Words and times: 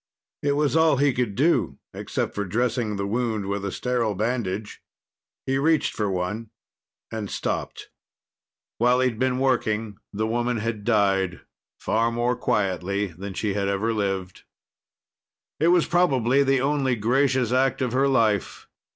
It 0.41 0.53
was 0.53 0.75
all 0.75 0.97
he 0.97 1.13
could 1.13 1.35
do, 1.35 1.77
except 1.93 2.33
for 2.33 2.43
dressing 2.43 2.95
the 2.95 3.05
wound 3.05 3.45
with 3.45 3.63
a 3.63 3.71
sterile 3.71 4.15
bandage. 4.15 4.81
He 5.45 5.59
reached 5.59 5.93
for 5.93 6.09
one, 6.09 6.49
and 7.11 7.29
stopped. 7.29 7.91
While 8.79 8.99
he'd 9.01 9.19
been 9.19 9.37
working, 9.37 9.97
the 10.11 10.25
woman 10.25 10.57
had 10.57 10.85
died, 10.85 11.41
far 11.79 12.11
more 12.11 12.35
quietly 12.35 13.09
than 13.15 13.35
she 13.35 13.53
had 13.53 13.67
ever 13.67 13.93
lived. 13.93 14.41
It 15.59 15.67
was 15.67 15.85
probably 15.85 16.41
the 16.41 16.61
only 16.61 16.95
gracious 16.95 17.51
act 17.51 17.79
of 17.79 17.91
her 17.91 18.07
life. 18.07 18.65